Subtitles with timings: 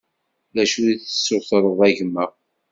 [0.55, 2.25] D acu i tessutureḍ a gma?